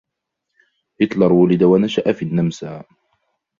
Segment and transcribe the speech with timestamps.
[1.01, 2.83] هتلر ولد ونشأ في النمسا.